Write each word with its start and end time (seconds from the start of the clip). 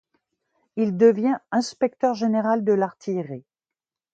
Il 0.77 0.97
devient 0.97 1.37
inspecteur 1.51 2.15
général 2.15 2.63
de 2.63 2.73
l’artillerie. 2.73 3.45